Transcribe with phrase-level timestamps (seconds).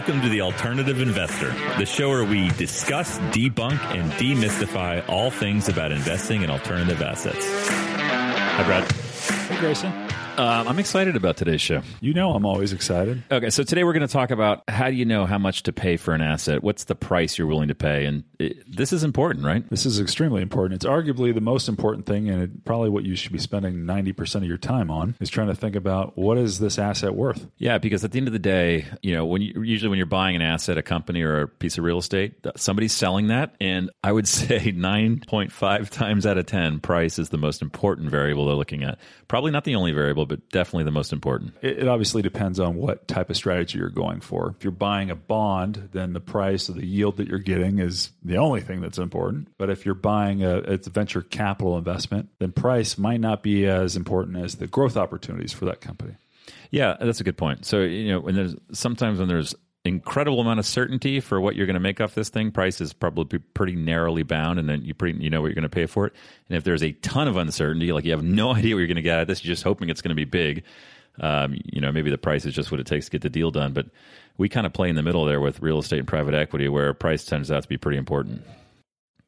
[0.00, 5.68] Welcome to The Alternative Investor, the show where we discuss, debunk, and demystify all things
[5.68, 7.46] about investing in alternative assets.
[7.68, 8.90] Hi, Brad.
[8.90, 10.09] Hey, Grayson.
[10.40, 11.82] Um, I'm excited about today's show.
[12.00, 13.22] You know I'm always excited.
[13.30, 15.72] Okay, so today we're going to talk about how do you know how much to
[15.74, 16.62] pay for an asset?
[16.62, 18.06] What's the price you're willing to pay?
[18.06, 19.68] And it, this is important, right?
[19.68, 20.82] This is extremely important.
[20.82, 24.36] It's arguably the most important thing, and it, probably what you should be spending 90%
[24.36, 27.46] of your time on is trying to think about what is this asset worth?
[27.58, 30.06] Yeah, because at the end of the day, you know, when you, usually when you're
[30.06, 33.90] buying an asset, a company or a piece of real estate, somebody's selling that, and
[34.02, 38.54] I would say 9.5 times out of 10, price is the most important variable they're
[38.54, 38.98] looking at.
[39.28, 41.56] Probably not the only variable, but definitely the most important.
[41.60, 44.54] It, it obviously depends on what type of strategy you're going for.
[44.56, 48.12] If you're buying a bond, then the price or the yield that you're getting is
[48.22, 49.48] the only thing that's important.
[49.58, 53.96] But if you're buying a, a venture capital investment, then price might not be as
[53.96, 56.14] important as the growth opportunities for that company.
[56.70, 57.66] Yeah, that's a good point.
[57.66, 61.66] So you know, when there's sometimes when there's incredible amount of certainty for what you're
[61.66, 62.50] going to make off this thing.
[62.50, 65.62] Price is probably pretty narrowly bound, and then you pretty you know what you're going
[65.62, 66.12] to pay for it.
[66.48, 68.96] And if there's a ton of uncertainty, like you have no idea what you're going
[68.96, 70.64] to get out of this, you're just hoping it's going to be big.
[71.18, 73.50] Um, you know, maybe the price is just what it takes to get the deal
[73.50, 73.72] done.
[73.72, 73.86] But
[74.38, 76.94] we kind of play in the middle there with real estate and private equity, where
[76.94, 78.42] price turns out to be pretty important.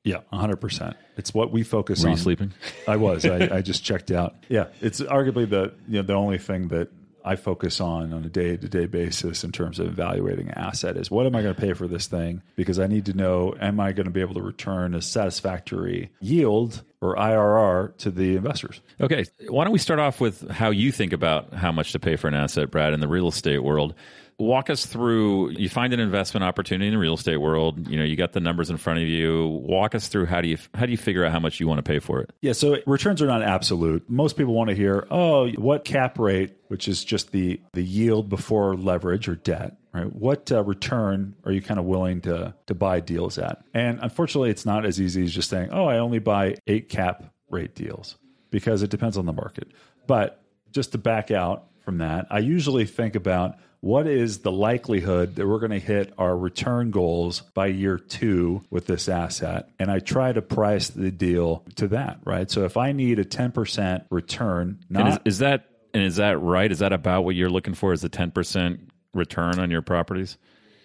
[0.05, 0.95] Yeah, 100%.
[1.17, 2.17] It's what we focus Were on.
[2.17, 2.53] you sleeping?
[2.89, 3.25] I was.
[3.25, 4.35] I, I just checked out.
[4.49, 6.91] Yeah, it's arguably the you know the only thing that
[7.25, 11.11] I focus on on a day to day basis in terms of evaluating asset is
[11.11, 12.43] what am I going to pay for this thing?
[12.57, 16.11] Because I need to know am I going to be able to return a satisfactory
[16.21, 18.81] yield or IRR to the investors?
[19.01, 22.17] Okay, why don't we start off with how you think about how much to pay
[22.17, 23.95] for an asset, Brad, in the real estate world?
[24.43, 28.05] Walk us through you find an investment opportunity in the real estate world you know
[28.05, 29.47] you got the numbers in front of you.
[29.47, 31.79] Walk us through how do you how do you figure out how much you want
[31.79, 32.33] to pay for it?
[32.41, 34.09] Yeah so returns are not absolute.
[34.09, 38.29] Most people want to hear oh what cap rate which is just the the yield
[38.29, 40.11] before leverage or debt right?
[40.15, 43.63] What uh, return are you kind of willing to to buy deals at?
[43.75, 47.25] And unfortunately it's not as easy as just saying oh i only buy eight cap
[47.51, 48.17] rate deals
[48.51, 49.73] because it depends on the market.
[50.07, 50.43] But
[50.73, 55.47] just to back out from that i usually think about what is the likelihood that
[55.47, 59.71] we're going to hit our return goals by year two with this asset?
[59.81, 62.49] And I try to price the deal to that, right?
[62.49, 65.09] So if I need a 10% return, not.
[65.09, 65.69] Is, is, that.
[65.93, 66.71] And is that right?
[66.71, 67.93] Is that about what you're looking for?
[67.93, 68.79] Is the 10%
[69.15, 70.39] return on your properties?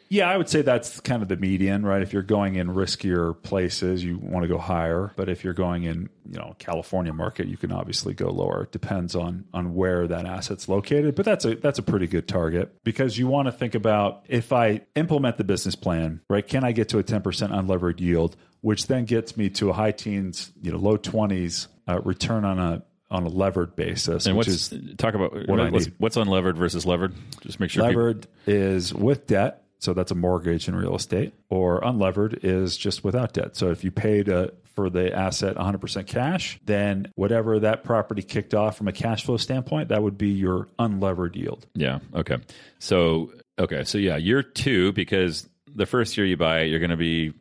[0.09, 2.01] Yeah, I would say that's kind of the median, right?
[2.01, 5.11] If you're going in riskier places, you want to go higher.
[5.15, 8.63] But if you're going in, you know, California market, you can obviously go lower.
[8.63, 11.15] It depends on on where that asset's located.
[11.15, 14.53] But that's a that's a pretty good target because you want to think about if
[14.53, 16.47] I implement the business plan, right?
[16.47, 19.91] Can I get to a 10% unlevered yield, which then gets me to a high
[19.91, 24.25] teens, you know, low 20s uh, return on a on a levered basis.
[24.25, 27.13] And what's is talk about what what's, what's unlevered versus levered?
[27.41, 28.53] Just make sure levered people...
[28.53, 33.33] is with debt so that's a mortgage in real estate, or unlevered is just without
[33.33, 33.55] debt.
[33.55, 38.21] So if you paid a, uh, for the asset 100% cash, then whatever that property
[38.21, 41.65] kicked off from a cash flow standpoint, that would be your unlevered yield.
[41.73, 41.97] Yeah.
[42.13, 42.37] Okay.
[42.77, 43.85] So, okay.
[43.85, 47.33] So, yeah, year two, because the first year you buy it, you're going to be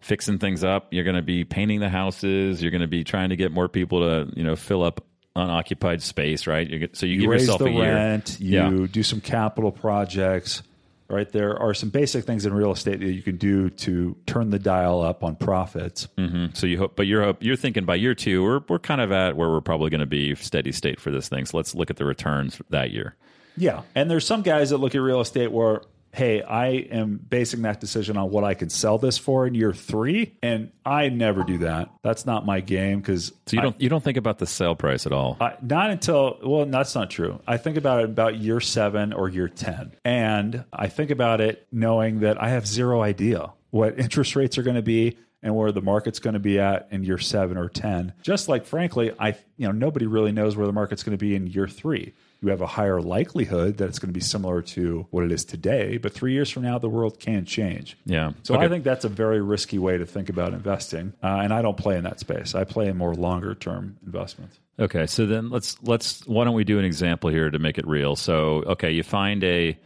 [0.00, 0.88] fixing things up.
[0.90, 2.62] You're going to be painting the houses.
[2.62, 5.04] You're going to be trying to get more people to, you know, fill up
[5.36, 6.88] unoccupied space, right?
[6.94, 8.64] So you, you give raise yourself the a rent, year.
[8.64, 8.86] You yeah.
[8.90, 10.62] do some capital projects
[11.08, 11.30] right?
[11.30, 14.58] There are some basic things in real estate that you can do to turn the
[14.58, 16.08] dial up on profits.
[16.18, 16.46] Mm-hmm.
[16.54, 19.36] So you hope, but you're you're thinking by year two, we're we're kind of at
[19.36, 21.46] where we're probably going to be steady state for this thing.
[21.46, 23.16] So let's look at the returns that year.
[23.56, 25.82] Yeah, and there's some guys that look at real estate where
[26.12, 29.72] hey, I am basing that decision on what I can sell this for in year
[29.72, 31.90] three, and I never do that.
[32.02, 34.74] That's not my game because so you don't I, you don't think about the sale
[34.74, 35.36] price at all.
[35.40, 37.40] I, not until well, that's not true.
[37.46, 41.66] I think about it about year seven or year ten, and I think about it
[41.70, 45.70] knowing that I have zero idea what interest rates are going to be and where
[45.70, 48.12] the market's going to be at in year seven or 10.
[48.22, 51.36] Just like, frankly, I, you know, nobody really knows where the market's going to be
[51.36, 55.06] in year three you have a higher likelihood that it's going to be similar to
[55.10, 55.98] what it is today.
[55.98, 57.96] But three years from now, the world can change.
[58.04, 58.32] Yeah.
[58.44, 58.64] So okay.
[58.64, 61.14] I think that's a very risky way to think about investing.
[61.22, 62.54] Uh, and I don't play in that space.
[62.54, 64.58] I play in more longer term investments.
[64.78, 65.06] Okay.
[65.06, 68.14] So then let's let's why don't we do an example here to make it real?
[68.14, 69.76] So okay, you find a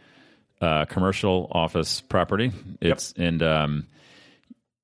[0.61, 2.51] uh, commercial office property.
[2.79, 3.27] It's yep.
[3.27, 3.87] and um,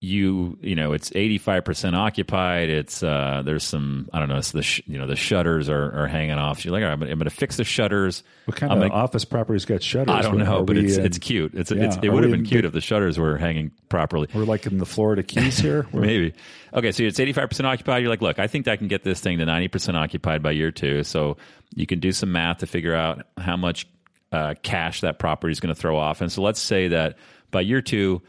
[0.02, 2.70] you you know it's 85% occupied.
[2.70, 6.04] It's uh there's some i don't know it's the sh- you know the shutters are,
[6.04, 6.60] are hanging off.
[6.60, 8.24] So you're like right, I'm, gonna, I'm gonna fix the shutters.
[8.46, 10.16] What kind I'm of gonna, office properties got shutters?
[10.16, 11.54] I don't know but it's in, it's cute.
[11.54, 14.30] It's, yeah, it's it would have been cute if the shutters were hanging properly.
[14.34, 15.86] We're like in the florida keys here?
[15.94, 16.34] Maybe.
[16.74, 18.02] Okay so it's 85% occupied.
[18.02, 20.72] You're like look i think i can get this thing to 90% occupied by year
[20.72, 21.36] two so
[21.76, 23.86] you can do some math to figure out how much
[24.32, 26.22] uh, cash that property is going to throw off.
[26.22, 27.18] And so let's say that
[27.52, 28.22] by year two,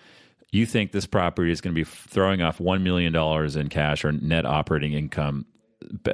[0.52, 3.14] you think this property is going to be throwing off $1 million
[3.58, 5.46] in cash or net operating income.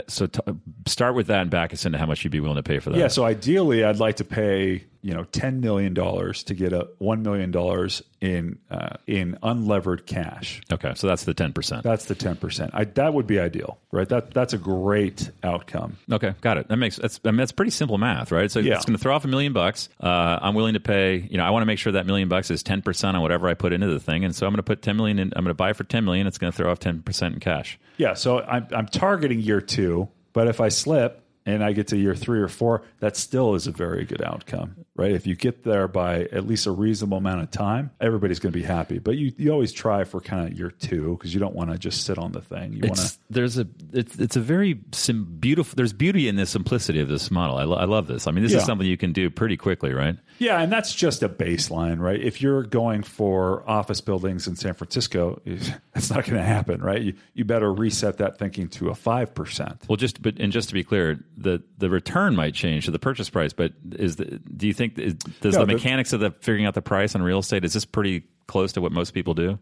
[0.09, 0.41] So t-
[0.87, 2.91] start with that and back us into how much you'd be willing to pay for
[2.91, 2.99] that.
[2.99, 3.09] Yeah.
[3.09, 7.23] So ideally, I'd like to pay you know ten million dollars to get a one
[7.23, 10.61] million dollars in uh, in unlevered cash.
[10.73, 11.83] Okay, so that's the ten percent.
[11.83, 12.73] That's the ten percent.
[12.95, 14.09] That would be ideal, right?
[14.09, 15.97] That that's a great outcome.
[16.11, 16.69] Okay, got it.
[16.69, 18.51] That makes that's I mean that's pretty simple math, right?
[18.51, 18.75] So Yeah.
[18.77, 19.89] it's going to throw off a million bucks.
[20.01, 21.17] Uh, I'm willing to pay.
[21.31, 23.49] You know, I want to make sure that million bucks is ten percent on whatever
[23.49, 25.33] I put into the thing, and so I'm going to put ten million in.
[25.37, 26.27] I'm going to buy for ten million.
[26.27, 27.79] It's going to throw off ten percent in cash.
[27.97, 28.15] Yeah.
[28.15, 32.15] So I'm I'm targeting year two, but if I slip and I get to year
[32.15, 35.13] three or four, that still is a very good outcome, right?
[35.13, 38.59] If you get there by at least a reasonable amount of time, everybody's going to
[38.59, 38.99] be happy.
[38.99, 41.79] But you you always try for kind of year two because you don't want to
[41.79, 42.73] just sit on the thing.
[42.75, 45.77] You want to there's a it's, it's a very sim, beautiful.
[45.77, 47.57] There's beauty in the simplicity of this model.
[47.57, 48.27] I, lo- I love this.
[48.27, 48.59] I mean, this Yeah.
[48.59, 50.17] is something you can do pretty quickly, right?
[50.39, 52.21] Yeah, and that's just a baseline, right?
[52.21, 57.01] If you're going for office buildings in San Francisco, it's not going to happen, right?
[57.01, 59.89] You, you better reset that thinking to a 5%.
[59.89, 62.99] Well, just but and just to be clear, the the return might change to the
[62.99, 66.31] purchase price, but is the do you think is, does No, the mechanics of the
[66.31, 69.35] figuring out the price on real estate is this pretty close to what most people
[69.35, 69.59] do?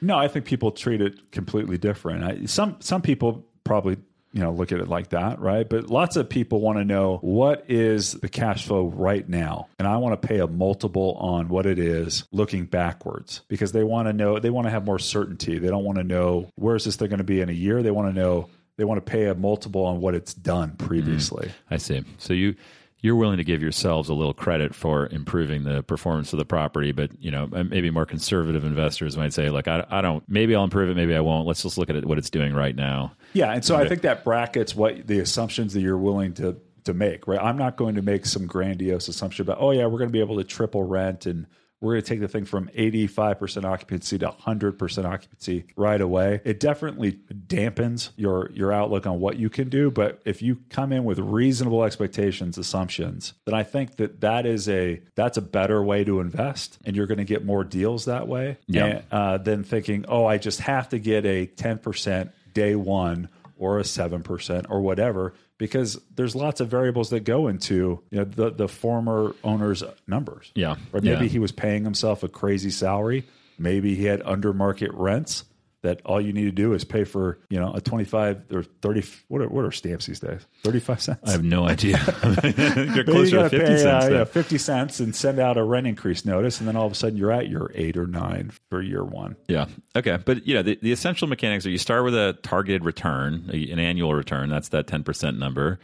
[0.00, 2.24] No, I think people treat it completely different.
[2.24, 3.96] I, some some people probably
[4.32, 5.68] you know look at it like that, right?
[5.68, 9.88] But lots of people want to know what is the cash flow right now, and
[9.88, 14.08] I want to pay a multiple on what it is looking backwards because they want
[14.08, 15.58] to know they want to have more certainty.
[15.58, 17.82] They don't want to know where is this thing going to be in a year.
[17.82, 20.86] They want to know they want to pay a multiple on what it's done mm-hmm.
[20.86, 21.50] previously.
[21.70, 22.04] I see.
[22.18, 22.54] So you
[23.00, 26.92] you're willing to give yourselves a little credit for improving the performance of the property,
[26.92, 30.24] but you know maybe more conservative investors might say, "Look, I, I don't.
[30.28, 30.96] Maybe I'll improve it.
[30.96, 31.46] Maybe I won't.
[31.46, 34.02] Let's just look at it, what it's doing right now." Yeah, and so I think
[34.02, 36.56] that brackets what the assumptions that you're willing to
[36.86, 37.40] to make, right?
[37.40, 40.20] I'm not going to make some grandiose assumption about, oh yeah, we're going to be
[40.20, 41.46] able to triple rent and
[41.80, 46.40] we're going to take the thing from 85% occupancy to 100% occupancy right away.
[46.44, 50.92] It definitely dampens your your outlook on what you can do, but if you come
[50.92, 55.82] in with reasonable expectations, assumptions, then I think that that is a that's a better
[55.82, 58.58] way to invest and you're going to get more deals that way.
[58.66, 58.86] Yeah.
[58.86, 63.78] And, uh, than thinking, oh, I just have to get a 10% day one or
[63.78, 68.50] a 7% or whatever because there's lots of variables that go into you know the
[68.50, 70.50] the former owner's numbers.
[70.54, 70.76] Yeah.
[70.92, 71.30] Or maybe Yeah.
[71.30, 73.24] he was paying himself a crazy salary.
[73.58, 75.44] Maybe he had under market rents
[75.86, 79.02] that all you need to do is pay for, you know, a 25 or 30
[79.28, 80.46] what are, what are stamps these days?
[80.64, 81.20] 35 cents.
[81.24, 81.98] I have no idea.
[82.24, 84.04] you're Maybe you closer to fifty pay, cents.
[84.06, 86.92] uh, yeah, 50 cents and send out a rent increase notice and then all of
[86.92, 89.36] a sudden you're at your 8 or 9 for year 1.
[89.48, 89.66] Yeah.
[89.94, 90.18] Okay.
[90.24, 93.78] But you know, the, the essential mechanics are you start with a targeted return, an
[93.78, 94.48] annual return.
[94.48, 95.78] That's that ten percent number.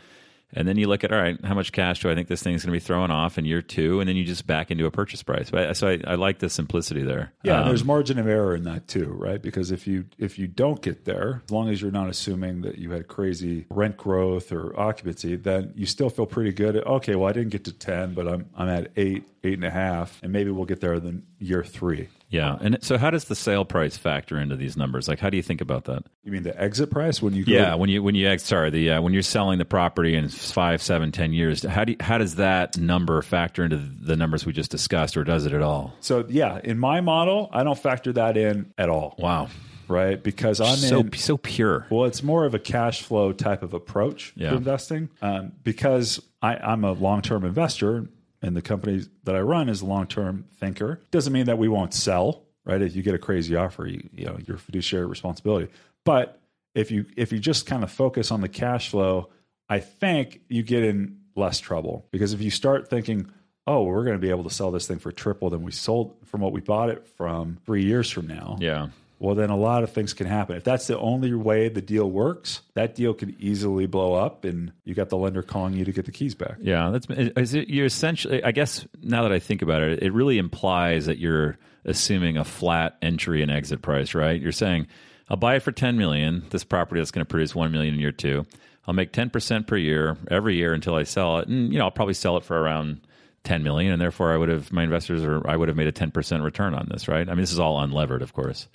[0.54, 2.62] And then you look at all right, how much cash do I think this thing's
[2.64, 4.00] going to be throwing off in year two?
[4.00, 5.50] And then you just back into a purchase price.
[5.50, 7.32] But I- so I, I like the simplicity there.
[7.42, 9.40] Yeah, Um, there's margin of error in that too, right?
[9.40, 12.78] Because if you if you don't get there, as long as you're not assuming that
[12.78, 16.76] you had crazy rent growth or occupancy, then you still feel pretty good.
[16.76, 19.70] Okay, well I didn't get to ten, but I'm I'm at eight, eight and a
[19.70, 22.08] half, and maybe we'll get there in year three.
[22.32, 22.56] Yeah.
[22.60, 25.06] And so how does the sale price factor into these numbers?
[25.06, 26.02] Like, how do you think about that?
[26.24, 28.92] You mean the exit price when you go Yeah, when you when you sorry the
[28.92, 32.16] uh, when you're selling the property in five, seven, ten years, how do you, how
[32.16, 35.94] does that number factor into the numbers we just discussed, or does it at all?
[36.00, 39.48] So yeah, in my model, I don't factor that in at all, Wow,
[39.86, 40.20] right?
[40.22, 41.86] Because I'm so in so pure.
[41.90, 44.50] Well, it's more of a cash flow type of approach Yeah.
[44.50, 48.06] to investing um, because I, I'm a long term investor
[48.42, 51.00] and the company that I run is a long term thinker.
[51.10, 52.82] Doesn't mean that we won't sell, right?
[52.82, 55.72] If you get a crazy offer, you, you know, your fiduciary responsibility.
[56.04, 56.40] But
[56.74, 59.30] if you if you just kind of focus on the cash flow,
[59.68, 63.30] I think you get in less trouble because if you start thinking,
[63.66, 66.16] oh, we're going to be able to sell this thing for triple than we sold
[66.24, 68.88] from what we bought it from three years from now Yeah.
[69.22, 70.56] Well, then a lot of things can happen.
[70.56, 74.72] If that's the only way the deal works, that deal could easily blow up, and
[74.82, 76.56] you got the lender calling you to get the keys back.
[76.60, 78.42] Yeah, that's is it, you're essentially.
[78.42, 82.42] I guess now that I think about it, it really implies that you're assuming a
[82.44, 84.40] flat entry and exit price, right?
[84.40, 84.88] You're saying,
[85.28, 86.42] "I'll buy it for ten million.
[86.50, 88.44] This property that's going to produce one million in year two.
[88.88, 91.84] I'll make ten percent per year every year until I sell it, and you know
[91.84, 93.02] I'll probably sell it for around."
[93.44, 95.92] 10 million and therefore I would have my investors or I would have made a
[95.92, 97.28] 10% return on this, right?
[97.28, 98.68] I mean this is all unlevered, of course.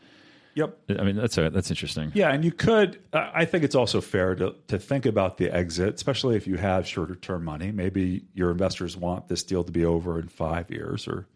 [0.58, 0.78] Yep.
[1.00, 2.12] I mean that's a, that's interesting.
[2.16, 3.00] Yeah, and you could.
[3.14, 6.58] I I think it's also fair to to think about the exit, especially if you
[6.58, 7.72] have shorter term money.
[7.72, 11.28] Maybe your investors want this deal to be over in five years or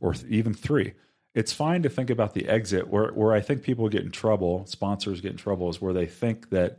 [0.00, 0.94] or th- even three.
[1.34, 2.88] It's fine to think about the exit.
[2.88, 6.06] Where where I think people get in trouble, sponsors get in trouble, is where they
[6.06, 6.78] think that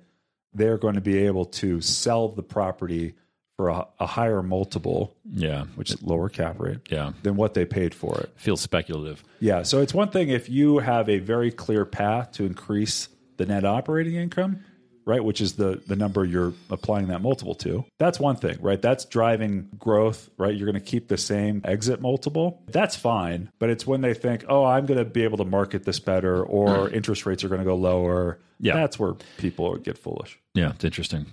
[0.52, 3.14] they're going to be able to sell the property
[3.58, 5.66] for a, a higher multiple, Yeah.
[5.76, 7.14] which is lower cap rate, Yeah.
[7.22, 8.32] than what they paid for it.
[8.36, 9.24] Feels speculative.
[9.40, 9.64] Yeah.
[9.64, 13.64] So it's one thing if you have a very clear path to increase the net
[13.66, 14.64] operating income,
[15.06, 17.86] right, which is the the number you're applying that multiple to.
[18.00, 18.82] That's one thing, right?
[18.82, 20.56] That's driving growth, right?
[20.56, 22.64] You're going to keep the same exit multiple.
[22.68, 25.84] That's fine, but it's when they think, "Oh, I'm going to be able to market
[25.84, 26.94] this better or mm.
[26.94, 28.76] interest rates are going to go lower." Yeah.
[28.76, 30.40] That's where people get foolish.
[30.54, 31.26] Yeah, it's interesting.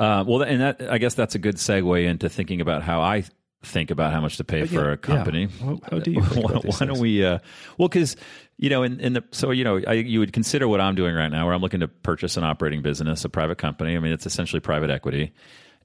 [0.00, 3.24] Uh, well, and that I guess that's a good segue into thinking about how I
[3.62, 5.42] think about how much to pay for yeah, a company.
[5.42, 5.66] yeah.
[5.66, 7.22] How- how do you why, why don't we?
[7.22, 7.38] Uh,
[7.76, 8.16] well, because
[8.56, 11.14] you know, in, in the so you know, I, you would consider what I'm doing
[11.14, 13.94] right now, where I'm looking to purchase an operating business, a private company.
[13.94, 15.32] I mean, it's essentially private equity.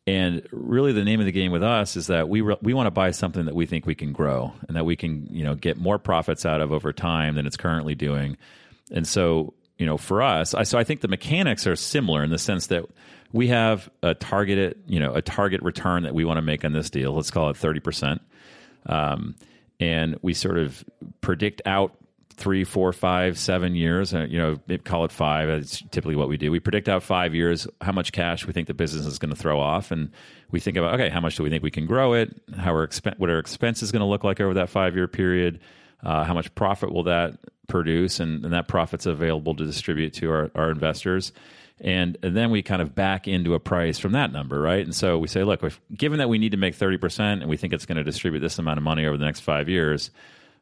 [0.07, 2.87] And really, the name of the game with us is that we re- we want
[2.87, 5.55] to buy something that we think we can grow and that we can you know
[5.55, 8.37] get more profits out of over time than it's currently doing.
[8.91, 12.29] And so you know, for us, I, so I think the mechanics are similar in
[12.29, 12.85] the sense that
[13.31, 16.71] we have a targeted you know a target return that we want to make on
[16.71, 17.13] this deal.
[17.13, 18.21] Let's call it thirty percent,
[18.85, 19.35] um,
[19.79, 20.83] and we sort of
[21.19, 21.97] predict out
[22.37, 24.13] three, four, five, seven years.
[24.13, 25.49] Uh, you know, call it five.
[25.49, 26.51] It's typically what we do.
[26.51, 29.39] We predict out five years how much cash we think the business is going to
[29.39, 30.11] throw off, and
[30.51, 32.41] we think about okay, how much do we think we can grow it?
[32.55, 35.59] How expen- what our expense is going to look like over that five year period?
[36.05, 38.19] Uh, how much profit will that produce?
[38.19, 41.33] And, and that profit's available to distribute to our, our investors.
[41.81, 44.83] And, and then we kind of back into a price from that number, right?
[44.83, 47.57] And so we say, look, if, given that we need to make 30% and we
[47.57, 50.11] think it's going to distribute this amount of money over the next five years,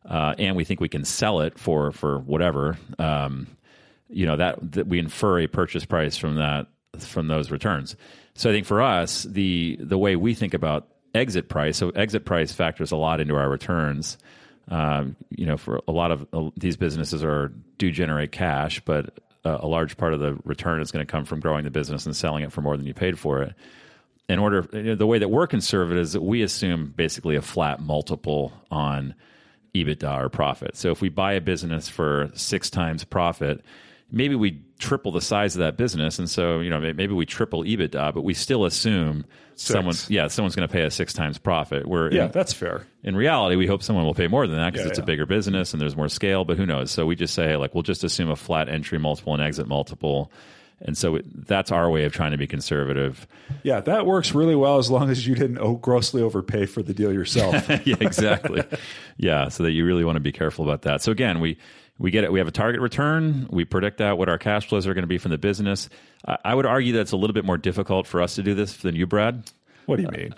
[0.09, 3.47] uh, and we think we can sell it for, for whatever, um,
[4.09, 6.67] you know, that, that we infer a purchase price from that,
[6.99, 7.95] from those returns.
[8.33, 12.25] So I think for us, the, the way we think about exit price, so exit
[12.25, 14.17] price factors a lot into our returns.
[14.69, 19.19] Um, you know, for a lot of uh, these businesses are do generate cash, but
[19.45, 22.05] uh, a large part of the return is going to come from growing the business
[22.05, 23.53] and selling it for more than you paid for it.
[24.29, 27.41] In order, you know, the way that we're conservative is that we assume basically a
[27.41, 29.15] flat multiple on
[29.75, 30.77] EBITDA or profit.
[30.77, 33.63] So if we buy a business for six times profit,
[34.13, 37.63] maybe we triple the size of that business, and so you know maybe we triple
[37.63, 41.85] EBITDA, but we still assume someone, yeah, someone's going to pay us six times profit.
[41.85, 42.85] Where Yeah, in, that's fair.
[43.03, 45.25] in reality, we hope someone will pay more than that because Yeah, it's a bigger
[45.25, 46.45] business and there's more scale.
[46.45, 46.91] But who knows?
[46.91, 49.67] So we just say, hey, like, we'll just assume a flat entry multiple and exit
[49.67, 50.31] multiple,
[50.81, 53.25] and so it, that's our way of trying to be conservative.
[53.63, 57.13] Yeah, that works really well as long as you didn't grossly overpay for the deal
[57.13, 57.69] yourself.
[57.85, 58.63] yeah, exactly.
[59.17, 61.01] yeah, so that you really want to be careful about that.
[61.01, 61.57] So again, we
[61.97, 62.31] we get it.
[62.31, 63.47] We have a target return.
[63.51, 65.89] We predict out what our cash flows are going to be from the business.
[66.27, 68.53] I, I would argue that it's a little bit more difficult for us to do
[68.53, 69.43] this than you, Brad.
[69.85, 70.33] what do you mean?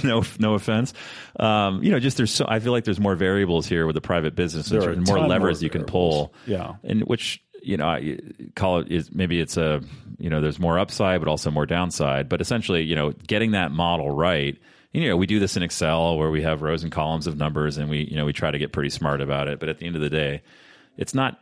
[0.04, 0.94] no, no offense.
[1.38, 4.00] Um, you know, just there's so I feel like there's more variables here with the
[4.00, 6.32] private business There and there's more levers more you can pull.
[6.46, 6.74] Yeah.
[6.82, 8.18] and which you know, I
[8.54, 9.80] call it is maybe it's a
[10.18, 12.28] you know there's more upside but also more downside.
[12.28, 14.56] But essentially, you know, getting that model right.
[14.92, 17.78] You know, we do this in Excel where we have rows and columns of numbers,
[17.78, 19.58] and we you know we try to get pretty smart about it.
[19.58, 20.42] But at the end of the day,
[20.96, 21.38] it's not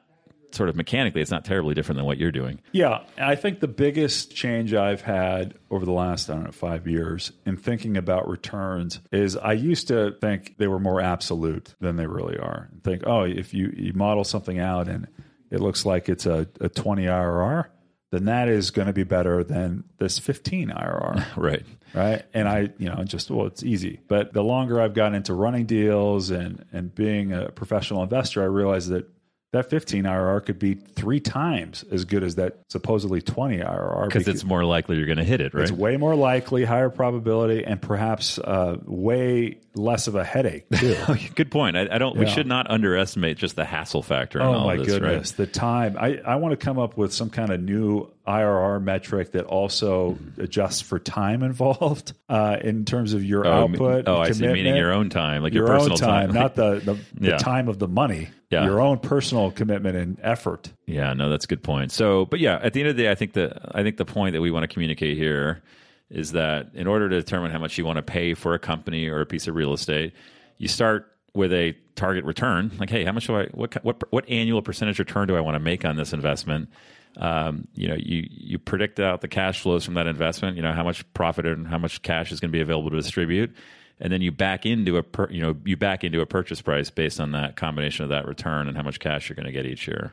[0.55, 2.61] sort of mechanically, it's not terribly different than what you're doing.
[2.73, 6.87] Yeah, I think the biggest change I've had over the last I don't know five
[6.87, 11.97] years in thinking about returns is I used to think they were more absolute than
[11.97, 12.69] they really are.
[12.85, 15.09] Think, oh, if you, you model something out and
[15.51, 17.67] it looks like it's a, a 20 IRR,
[18.11, 21.27] then that is going to be better than this 15 IRR.
[21.37, 21.65] Right.
[21.95, 22.25] right?
[22.35, 24.01] And I, you know, just well, it's easy.
[24.07, 28.47] But the longer I've gotten into running deals and and being a professional investor, I
[28.47, 29.09] realized that
[29.53, 34.27] that 15 IRR could be three times as good as that supposedly 20 IRR Because
[34.27, 35.63] it's more likely you're going to hit it, right?
[35.63, 40.97] it's way more likely, higher probability, and perhaps uh, way less of a headache too.
[41.35, 41.77] Good point.
[41.77, 42.17] I, I don't.
[42.17, 44.41] We should not underestimate just the hassle factor.
[44.41, 45.97] Oh my this, goodness, the time.
[45.99, 50.19] I, I want to come up with some kind of new IRR metric that also
[50.39, 54.05] adjusts for time involved uh, in terms of your Oh, output.
[54.09, 54.47] oh, I see.
[54.47, 57.37] Meaning your own time, like your, your, personal own time, not the the, the Yeah.
[57.39, 58.29] time of the money.
[58.51, 58.65] Yeah.
[58.65, 60.71] Your own personal commitment and effort.
[60.87, 61.91] Yeah, no, that's a good point.
[61.91, 64.05] So, but yeah, at the end of the day, I think the I think the
[64.05, 65.63] point that we want to communicate here
[66.11, 69.09] is that in order to determine how much you want to pay for a company
[69.09, 70.13] or a piece of real estate,
[70.59, 72.71] you start with a target return.
[72.79, 75.55] Like, hey, how much do I what what what annual percentage return do I want
[75.55, 76.69] to make on this investment?
[77.17, 80.57] Um, you know, you you predict out the cash flows from that investment.
[80.57, 82.97] You know how much profit and how much cash is going to be available to
[82.97, 83.55] distribute,
[84.01, 86.91] and then you back into a per, you know you back into a purchase price
[86.91, 89.67] based on that combination of that return and how much cash you're going to get
[89.67, 90.13] each year.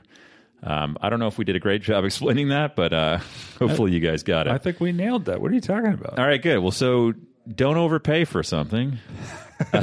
[0.62, 3.20] Um, I don't know if we did a great job explaining that, but uh,
[3.60, 4.51] hopefully you guys got it.
[4.51, 5.41] I think we nailed that.
[5.41, 6.20] What are you talking about?
[6.20, 6.60] All right, good.
[6.60, 7.13] Well, so
[7.53, 9.00] don't overpay for something.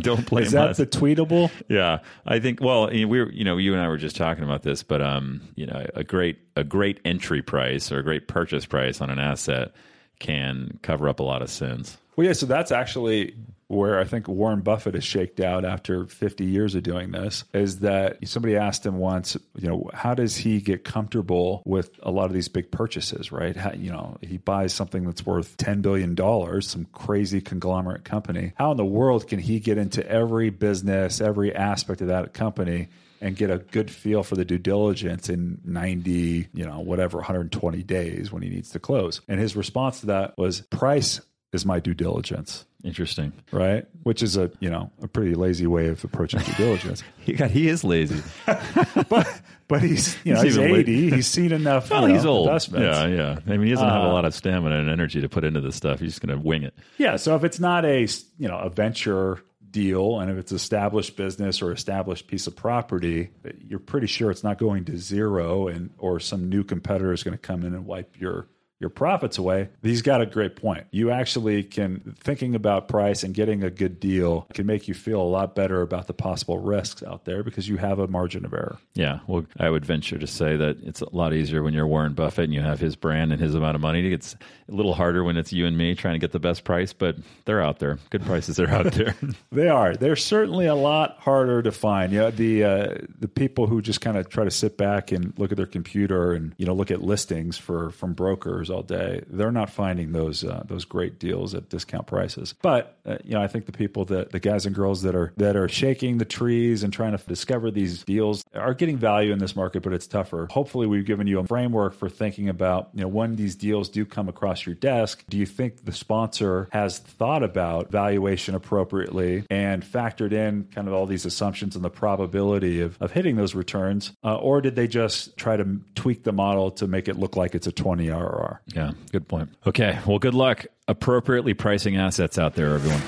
[0.00, 0.76] don't blame Is that us.
[0.76, 1.50] the tweetable?
[1.68, 2.60] yeah, I think.
[2.60, 5.02] Well, you we were, you know, you and I were just talking about this, but
[5.02, 9.10] um, you know, a great a great entry price or a great purchase price on
[9.10, 9.72] an asset
[10.18, 11.98] can cover up a lot of sins.
[12.16, 13.34] Well, yeah, so that's actually
[13.68, 17.80] where I think Warren Buffett is shaked out after 50 years of doing this is
[17.80, 22.26] that somebody asked him once, you know, how does he get comfortable with a lot
[22.26, 23.56] of these big purchases, right?
[23.56, 28.52] How, you know, he buys something that's worth $10 billion, some crazy conglomerate company.
[28.56, 32.88] How in the world can he get into every business, every aspect of that company?
[33.20, 37.82] and get a good feel for the due diligence in 90, you know, whatever, 120
[37.82, 39.22] days when he needs to close.
[39.26, 41.22] And his response to that was price
[41.56, 42.64] is my due diligence.
[42.84, 43.84] Interesting, right?
[44.04, 47.02] Which is a you know a pretty lazy way of approaching due diligence.
[47.18, 48.22] he got he is lazy,
[49.08, 51.10] but but he's you know he's, he's eighty.
[51.10, 51.90] He's seen enough.
[51.90, 52.46] Well, know, he's old.
[52.72, 53.38] Yeah, yeah.
[53.44, 55.42] I mean, he doesn't uh, have a uh, lot of stamina and energy to put
[55.42, 55.98] into this stuff.
[55.98, 56.74] He's just going to wing it.
[56.98, 57.16] Yeah.
[57.16, 58.06] So if it's not a
[58.38, 63.28] you know a venture deal and if it's established business or established piece of property
[63.66, 67.36] you're pretty sure it's not going to zero and or some new competitor is going
[67.36, 69.70] to come in and wipe your your profits away.
[69.82, 70.86] He's got a great point.
[70.90, 75.20] You actually can thinking about price and getting a good deal can make you feel
[75.20, 78.52] a lot better about the possible risks out there because you have a margin of
[78.52, 78.78] error.
[78.94, 82.12] Yeah, well, I would venture to say that it's a lot easier when you're Warren
[82.12, 84.12] Buffett and you have his brand and his amount of money.
[84.12, 84.36] It's
[84.68, 87.16] a little harder when it's you and me trying to get the best price, but
[87.46, 87.98] they're out there.
[88.10, 89.16] Good prices are out there.
[89.52, 89.96] they are.
[89.96, 92.12] They're certainly a lot harder to find.
[92.12, 95.12] Yeah, you know, the uh, the people who just kind of try to sit back
[95.12, 98.82] and look at their computer and you know look at listings for from brokers all
[98.82, 102.54] day, they're not finding those uh, those great deals at discount prices.
[102.62, 105.32] But uh, you know, I think the people that the guys and girls that are
[105.36, 109.38] that are shaking the trees and trying to discover these deals are getting value in
[109.38, 110.48] this market, but it's tougher.
[110.50, 114.04] Hopefully, we've given you a framework for thinking about you know when these deals do
[114.04, 115.24] come across your desk.
[115.28, 120.94] Do you think the sponsor has thought about valuation appropriately and factored in kind of
[120.94, 124.86] all these assumptions and the probability of, of hitting those returns, uh, or did they
[124.86, 128.10] just try to tweak the model to make it look like it's a 20
[128.56, 128.74] IRR?
[128.74, 129.50] Yeah, good point.
[129.66, 133.00] Okay, well, good luck appropriately pricing assets out there, everyone.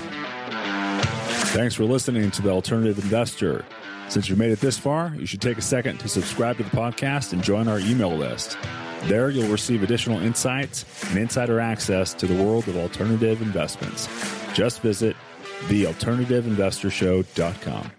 [1.49, 3.65] Thanks for listening to The Alternative Investor.
[4.09, 6.71] Since you've made it this far, you should take a second to subscribe to the
[6.71, 8.57] podcast and join our email list.
[9.03, 14.09] There, you'll receive additional insights and insider access to the world of alternative investments.
[14.55, 15.15] Just visit
[15.67, 17.91] thealternativeinvestorshow.com.